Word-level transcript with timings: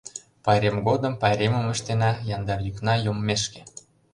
Пайрем 0.43 0.77
годым 0.87 1.13
пайремым 1.21 1.65
ыштена, 1.73 2.11
Яндар 2.35 2.59
йӱкна 2.65 2.93
йоммешке. 3.05 3.61